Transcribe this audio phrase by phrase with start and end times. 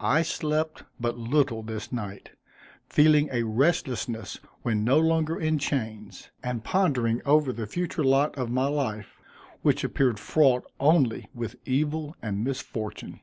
[0.00, 2.30] I slept but little this night,
[2.88, 8.50] feeling a restlessness when no longer in chains; and pondering over the future lot of
[8.50, 9.20] my life,
[9.62, 13.20] which appeared fraught only with evil and misfortune.